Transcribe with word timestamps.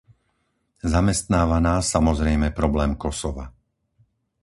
Zamestnáva 0.93 1.57
nás, 1.67 1.83
samozrejme, 1.95 2.47
problém 2.59 2.91
Kosova. 3.03 3.45